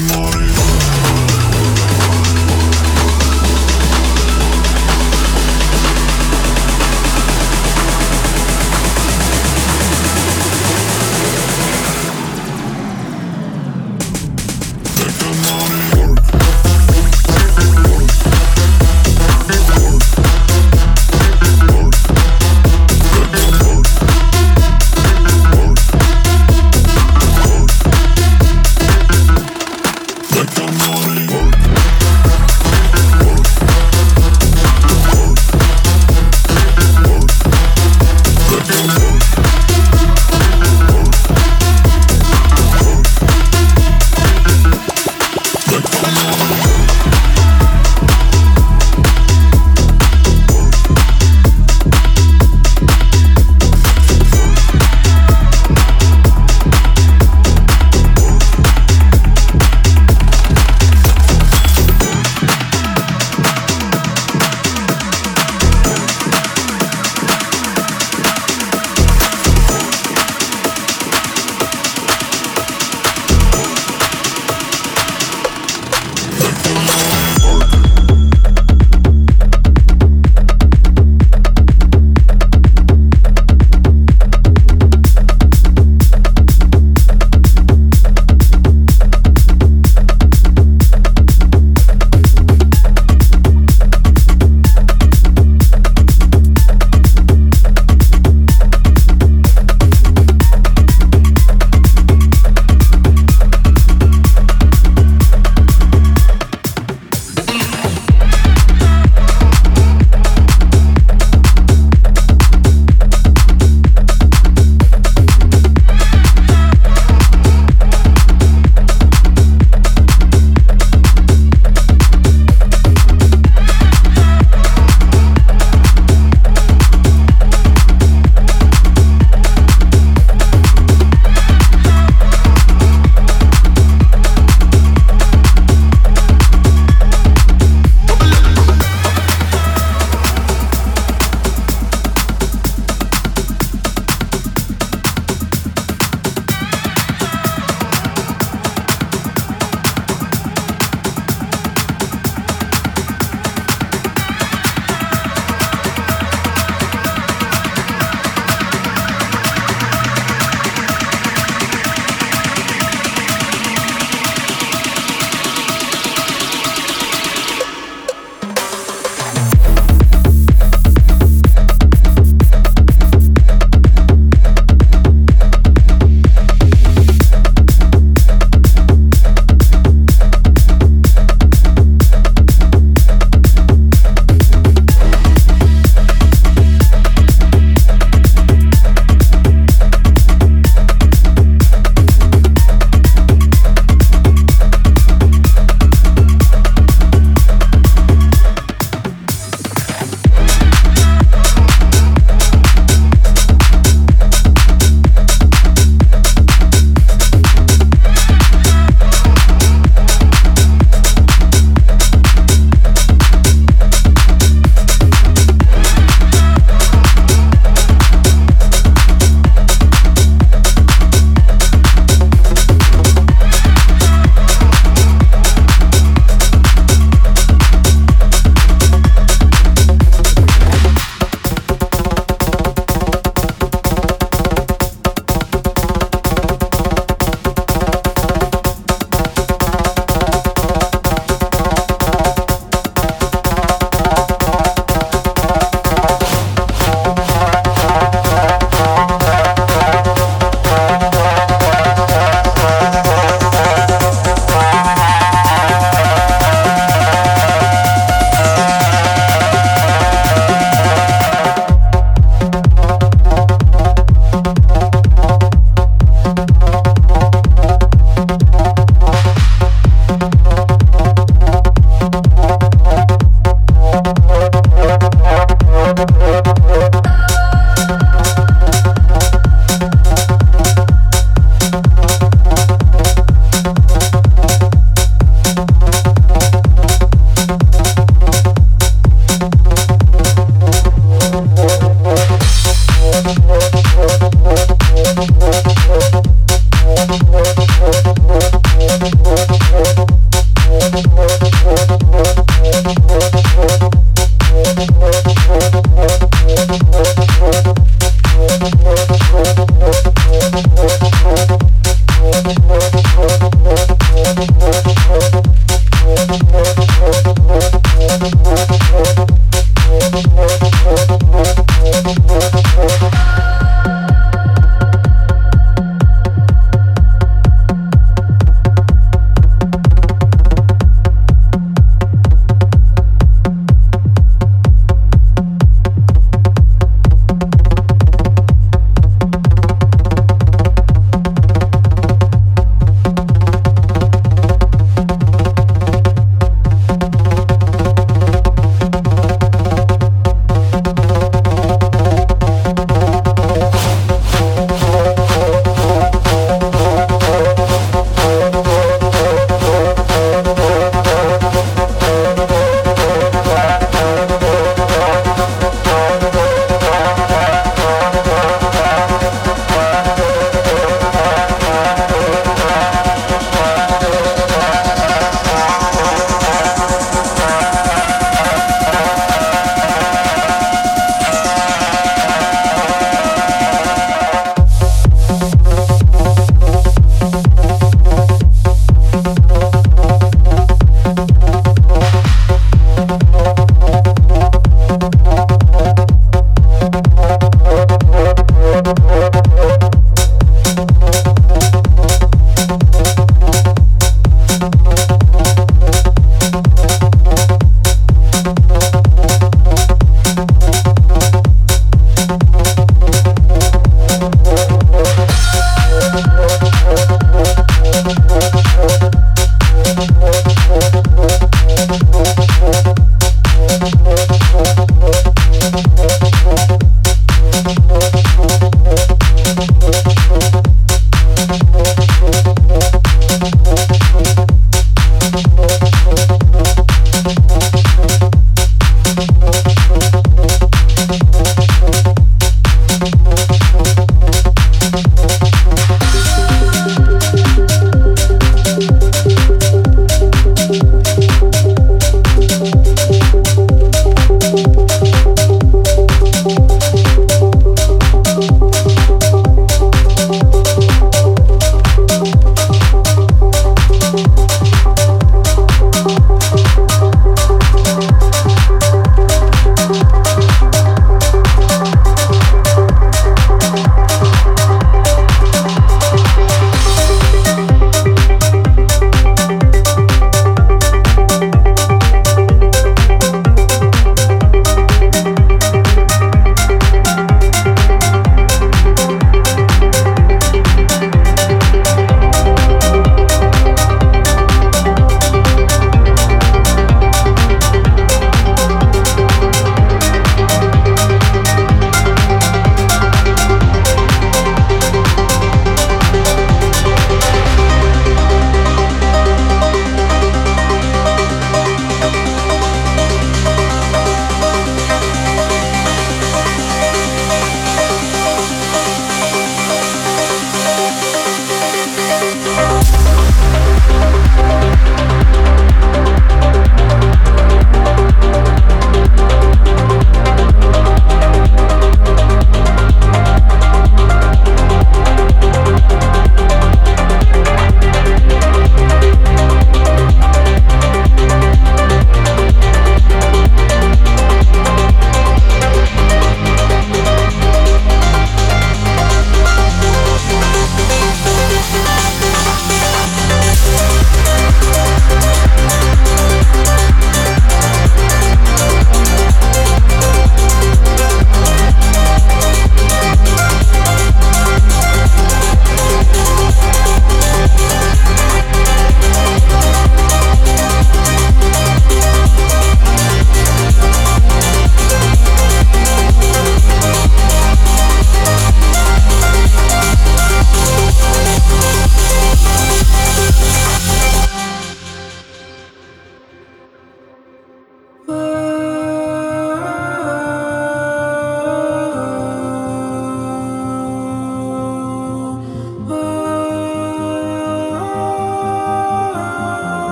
[0.00, 0.61] morning.